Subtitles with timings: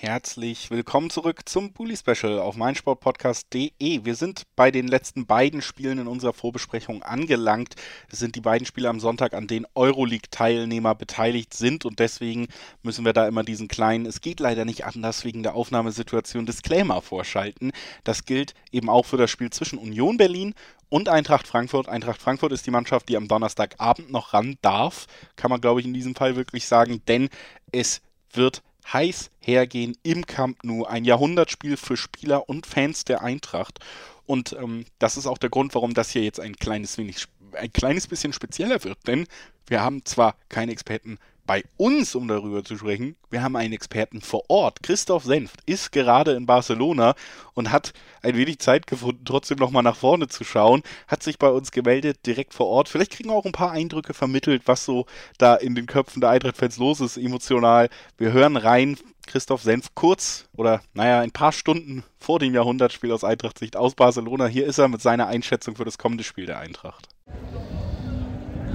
[0.00, 4.04] Herzlich willkommen zurück zum Bully Special auf meinsportpodcast.de.
[4.04, 7.74] Wir sind bei den letzten beiden Spielen in unserer Vorbesprechung angelangt.
[8.08, 12.46] Es sind die beiden Spiele am Sonntag, an denen Euroleague-Teilnehmer beteiligt sind und deswegen
[12.84, 17.02] müssen wir da immer diesen kleinen, es geht leider nicht anders wegen der Aufnahmesituation, Disclaimer
[17.02, 17.72] vorschalten.
[18.04, 20.54] Das gilt eben auch für das Spiel zwischen Union Berlin
[20.90, 21.88] und Eintracht Frankfurt.
[21.88, 25.86] Eintracht Frankfurt ist die Mannschaft, die am Donnerstagabend noch ran darf, kann man glaube ich
[25.86, 27.30] in diesem Fall wirklich sagen, denn
[27.72, 28.00] es
[28.32, 30.84] wird heiß hergehen im Camp Nou.
[30.84, 33.80] Ein Jahrhundertspiel für Spieler und Fans der Eintracht.
[34.26, 37.72] Und ähm, das ist auch der Grund, warum das hier jetzt ein kleines wenig, ein
[37.72, 38.98] kleines bisschen spezieller wird.
[39.06, 39.26] Denn
[39.66, 43.16] wir haben zwar keine Experten bei uns, um darüber zu sprechen.
[43.30, 44.82] Wir haben einen Experten vor Ort.
[44.82, 47.14] Christoph Senft ist gerade in Barcelona
[47.54, 50.82] und hat ein wenig Zeit gefunden, trotzdem nochmal nach vorne zu schauen.
[51.06, 52.90] Hat sich bei uns gemeldet, direkt vor Ort.
[52.90, 55.06] Vielleicht kriegen wir auch ein paar Eindrücke vermittelt, was so
[55.38, 57.88] da in den Köpfen der Eintracht-Fans los ist, emotional.
[58.18, 58.98] Wir hören rein.
[59.26, 64.46] Christoph Senf kurz oder naja, ein paar Stunden vor dem Jahrhundertspiel aus Eintracht-Sicht aus Barcelona.
[64.46, 67.08] Hier ist er mit seiner Einschätzung für das kommende Spiel der Eintracht.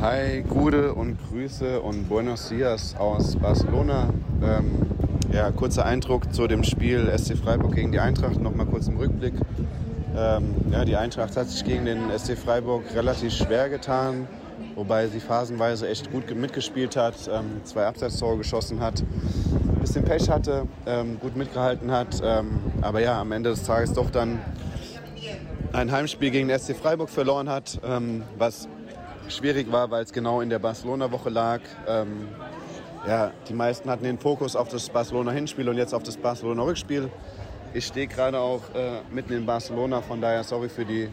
[0.03, 4.09] Hi, Gude und Grüße und Buenos Dias aus Barcelona.
[4.43, 4.81] Ähm,
[5.31, 8.37] ja, kurzer Eindruck zu dem Spiel SC Freiburg gegen die Eintracht.
[8.37, 9.33] Nochmal kurz im Rückblick.
[10.13, 14.27] Ähm, ja, die Eintracht hat sich gegen den SC Freiburg relativ schwer getan,
[14.75, 20.29] wobei sie phasenweise echt gut mitgespielt hat, ähm, zwei Abseitstore geschossen hat, ein bisschen Pech
[20.29, 24.39] hatte, ähm, gut mitgehalten hat, ähm, aber ja, am Ende des Tages doch dann
[25.71, 28.67] ein Heimspiel gegen den SC Freiburg verloren hat, ähm, was
[29.27, 31.61] schwierig war, weil es genau in der Barcelona-Woche lag.
[31.87, 32.29] Ähm,
[33.07, 37.09] ja, die meisten hatten den Fokus auf das Barcelona-Hinspiel und jetzt auf das Barcelona-Rückspiel.
[37.73, 41.09] Ich stehe gerade auch äh, mitten in Barcelona, von daher sorry für die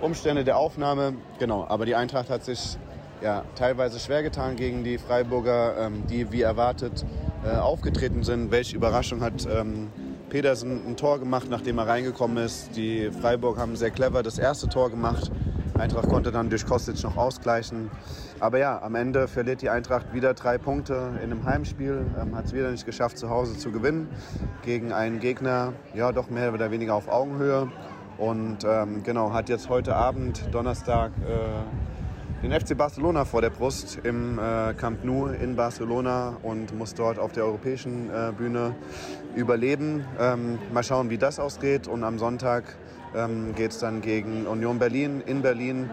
[0.00, 1.14] Umstände der Aufnahme.
[1.38, 2.76] Genau, aber die Eintracht hat sich
[3.22, 7.04] ja, teilweise schwer getan gegen die Freiburger, ähm, die wie erwartet
[7.44, 8.50] äh, aufgetreten sind.
[8.50, 9.90] Welche Überraschung hat ähm,
[10.28, 12.76] Pedersen ein Tor gemacht, nachdem er reingekommen ist.
[12.76, 15.30] Die Freiburg haben sehr clever das erste Tor gemacht.
[15.82, 17.90] Eintracht konnte dann durch Kostic noch ausgleichen.
[18.38, 22.44] Aber ja, am Ende verliert die Eintracht wieder drei Punkte in einem Heimspiel, ähm, hat
[22.44, 24.08] es wieder nicht geschafft, zu Hause zu gewinnen
[24.64, 27.68] gegen einen Gegner, ja doch mehr oder weniger auf Augenhöhe.
[28.16, 33.98] Und ähm, genau, hat jetzt heute Abend, Donnerstag, äh, den FC Barcelona vor der Brust
[34.04, 38.76] im äh, Camp Nou in Barcelona und muss dort auf der europäischen äh, Bühne
[39.34, 40.04] überleben.
[40.20, 41.88] Ähm, mal schauen, wie das ausgeht.
[41.88, 42.64] Und am Sonntag
[43.16, 45.90] ähm, geht es dann gegen Union Berlin in Berlin,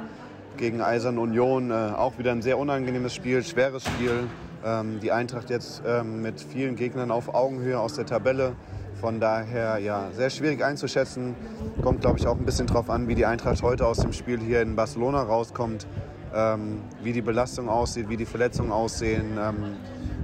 [0.58, 1.72] gegen Eisern Union.
[1.72, 4.28] Äh, auch wieder ein sehr unangenehmes Spiel, schweres Spiel.
[4.66, 8.54] Ähm, die Eintracht jetzt ähm, mit vielen Gegnern auf Augenhöhe aus der Tabelle.
[9.00, 11.36] Von daher ja, sehr schwierig einzuschätzen.
[11.82, 14.40] Kommt, glaube ich, auch ein bisschen drauf an, wie die Eintracht heute aus dem Spiel
[14.40, 15.88] hier in Barcelona rauskommt,
[16.36, 19.38] ähm, wie die Belastung aussieht, wie die Verletzungen aussehen.
[19.40, 19.78] Ähm,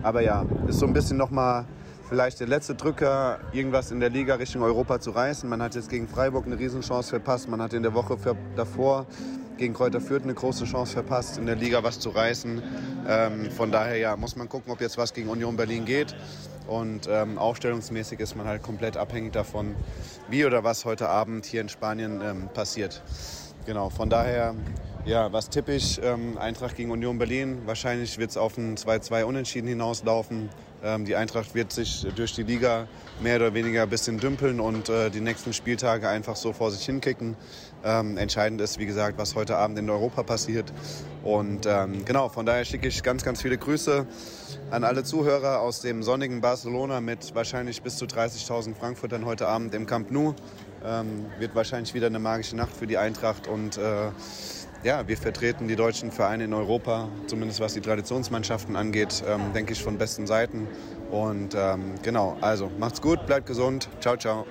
[0.03, 1.65] aber ja, ist so ein bisschen nochmal
[2.07, 5.49] vielleicht der letzte Drücker, irgendwas in der Liga Richtung Europa zu reißen.
[5.49, 7.49] Man hat jetzt gegen Freiburg eine Riesenchance verpasst.
[7.49, 8.17] Man hat in der Woche
[8.55, 9.05] davor
[9.57, 12.61] gegen Kräuter Fürth eine große Chance verpasst, in der Liga was zu reißen.
[13.07, 16.15] Ähm, von daher ja, muss man gucken, ob jetzt was gegen Union Berlin geht.
[16.67, 19.75] Und ähm, aufstellungsmäßig ist man halt komplett abhängig davon,
[20.29, 23.03] wie oder was heute Abend hier in Spanien ähm, passiert.
[23.65, 24.55] Genau, von daher,
[25.05, 26.01] ja, was tippe ich?
[26.03, 27.61] Ähm, Eintracht gegen Union Berlin.
[27.65, 30.49] Wahrscheinlich wird es auf ein 2-2 Unentschieden hinauslaufen.
[30.83, 32.87] Ähm, die Eintracht wird sich durch die Liga
[33.21, 36.85] mehr oder weniger ein bisschen dümpeln und äh, die nächsten Spieltage einfach so vor sich
[36.85, 37.35] hinkicken.
[37.83, 40.73] Ähm, entscheidend ist, wie gesagt, was heute Abend in Europa passiert.
[41.23, 44.05] Und ähm, genau, von daher schicke ich ganz, ganz viele Grüße
[44.71, 49.73] an alle Zuhörer aus dem sonnigen Barcelona mit wahrscheinlich bis zu 30.000 Frankfurtern heute Abend
[49.73, 50.33] im Camp Nou.
[51.39, 54.11] Wird wahrscheinlich wieder eine magische Nacht für die Eintracht und äh,
[54.85, 59.73] ja, wir vertreten die deutschen Vereine in Europa, zumindest was die Traditionsmannschaften angeht, ähm, denke
[59.73, 60.67] ich von besten Seiten.
[61.09, 63.89] Und ähm, genau, also macht's gut, bleibt gesund.
[63.99, 64.45] Ciao, ciao.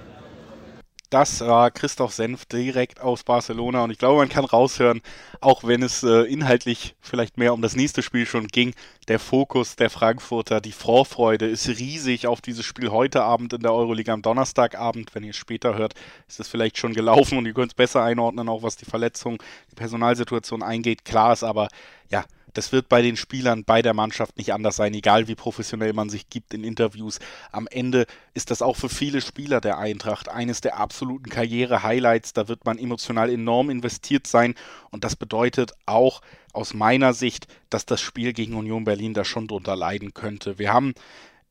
[1.14, 5.00] Das war Christoph Senf direkt aus Barcelona und ich glaube, man kann raushören,
[5.40, 8.74] auch wenn es äh, inhaltlich vielleicht mehr um das nächste Spiel schon ging,
[9.06, 13.72] der Fokus der Frankfurter, die Vorfreude ist riesig auf dieses Spiel heute Abend in der
[13.72, 15.14] Euroliga am Donnerstagabend.
[15.14, 15.94] Wenn ihr es später hört,
[16.26, 19.40] ist es vielleicht schon gelaufen und ihr könnt es besser einordnen, auch was die Verletzung,
[19.70, 21.04] die Personalsituation eingeht.
[21.04, 21.68] Klar ist aber,
[22.10, 22.24] ja,
[22.54, 26.08] das wird bei den Spielern, bei der Mannschaft nicht anders sein, egal wie professionell man
[26.08, 27.18] sich gibt in Interviews.
[27.52, 32.32] Am Ende ist das auch für viele Spieler der Eintracht eines der absoluten Karriere-Highlights.
[32.32, 34.54] Da wird man emotional enorm investiert sein
[34.90, 36.22] und das bedeutet auch
[36.52, 40.58] aus meiner Sicht, dass das Spiel gegen Union Berlin da schon drunter leiden könnte.
[40.58, 40.94] Wir haben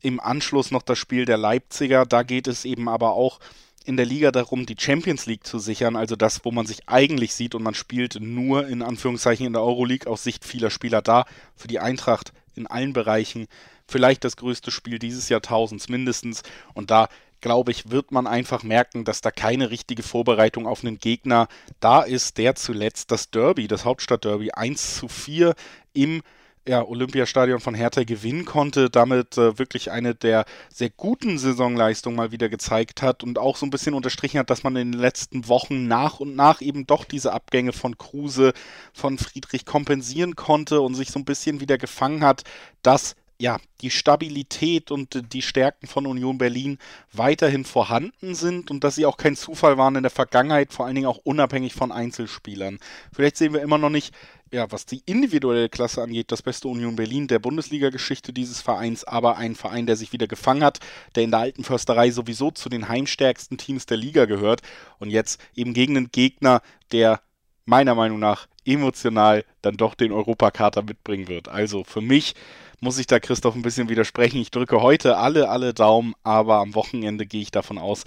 [0.02, 2.06] im Anschluss noch das Spiel der Leipziger.
[2.06, 3.40] Da geht es eben aber auch
[3.86, 7.34] in der Liga darum, die Champions League zu sichern, also das, wo man sich eigentlich
[7.34, 11.26] sieht und man spielt nur in Anführungszeichen in der Euroleague aus Sicht vieler Spieler da.
[11.56, 13.48] Für die Eintracht in allen Bereichen
[13.88, 16.44] vielleicht das größte Spiel dieses Jahrtausends mindestens.
[16.74, 17.10] Und da
[17.42, 21.48] glaube ich, wird man einfach merken, dass da keine richtige Vorbereitung auf einen Gegner
[21.82, 25.54] da ist, der zuletzt das Derby, das Hauptstadtderby 1 zu 4
[25.94, 26.24] im
[26.68, 32.32] ja, Olympiastadion von Hertha gewinnen konnte, damit äh, wirklich eine der sehr guten Saisonleistungen mal
[32.32, 35.48] wieder gezeigt hat und auch so ein bisschen unterstrichen hat, dass man in den letzten
[35.48, 38.54] Wochen nach und nach eben doch diese Abgänge von Kruse,
[38.94, 42.44] von Friedrich kompensieren konnte und sich so ein bisschen wieder gefangen hat,
[42.82, 46.78] dass ja, die Stabilität und die Stärken von Union Berlin
[47.12, 50.96] weiterhin vorhanden sind und dass sie auch kein Zufall waren in der Vergangenheit, vor allen
[50.96, 52.80] Dingen auch unabhängig von Einzelspielern.
[53.12, 54.14] Vielleicht sehen wir immer noch nicht,
[54.52, 59.38] ja, was die individuelle Klasse angeht, das beste Union Berlin der Bundesliga-Geschichte dieses Vereins, aber
[59.38, 60.80] ein Verein, der sich wieder gefangen hat,
[61.16, 64.62] der in der alten Försterei sowieso zu den heimstärksten Teams der Liga gehört
[65.00, 67.22] und jetzt eben gegen einen Gegner, der
[67.66, 71.48] meiner Meinung nach emotional dann doch den Europakater mitbringen wird.
[71.48, 72.36] Also für mich
[72.80, 74.42] muss ich da Christoph ein bisschen widersprechen.
[74.42, 78.04] Ich drücke heute alle, alle Daumen, aber am Wochenende gehe ich davon aus,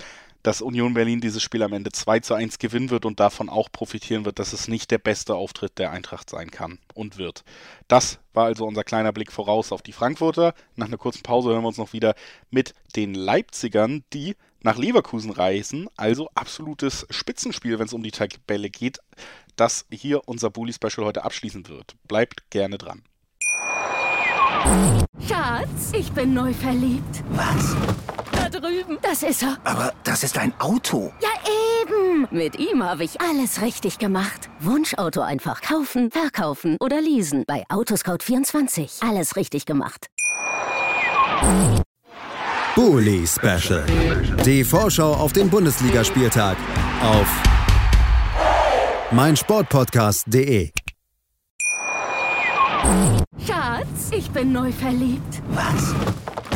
[0.46, 3.68] dass Union Berlin dieses Spiel am Ende 2 zu 1 gewinnen wird und davon auch
[3.72, 7.42] profitieren wird, dass es nicht der beste Auftritt der Eintracht sein kann und wird.
[7.88, 10.54] Das war also unser kleiner Blick voraus auf die Frankfurter.
[10.76, 12.14] Nach einer kurzen Pause hören wir uns noch wieder
[12.48, 15.88] mit den Leipzigern, die nach Leverkusen reisen.
[15.96, 19.00] Also absolutes Spitzenspiel, wenn es um die Tabelle geht,
[19.56, 21.96] das hier unser Bully Special heute abschließen wird.
[22.06, 23.02] Bleibt gerne dran.
[25.26, 27.24] Schatz, ich bin neu verliebt.
[27.30, 27.74] Was?
[28.50, 28.98] Da drüben.
[29.02, 29.56] Das ist er.
[29.64, 31.12] Aber das ist ein Auto.
[31.20, 31.28] Ja,
[31.82, 32.28] eben.
[32.30, 34.48] Mit ihm habe ich alles richtig gemacht.
[34.60, 37.44] Wunschauto einfach kaufen, verkaufen oder leasen.
[37.46, 39.08] Bei Autoscout24.
[39.08, 40.06] Alles richtig gemacht.
[42.76, 43.84] Bully Special.
[44.44, 46.56] Die Vorschau auf den Bundesligaspieltag
[47.02, 47.26] auf
[49.10, 50.70] meinsportpodcast.de.
[53.44, 55.42] Schatz, ich bin neu verliebt.
[55.48, 55.94] Was?